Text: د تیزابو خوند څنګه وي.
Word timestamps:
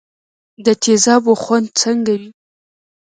د 0.65 0.67
تیزابو 0.83 1.33
خوند 1.43 1.67
څنګه 1.81 2.13
وي. 2.21 2.29